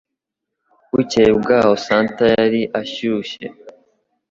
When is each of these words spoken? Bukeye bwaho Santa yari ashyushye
Bukeye 0.93 1.31
bwaho 1.39 1.73
Santa 1.85 2.23
yari 2.35 2.61
ashyushye 2.81 3.45